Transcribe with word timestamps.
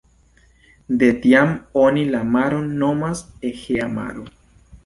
De 1.03 1.09
tiam 1.25 1.53
oni 1.83 2.07
la 2.15 2.23
maron 2.37 2.67
nomas 2.85 3.25
Egea 3.51 3.93
Maro. 3.99 4.27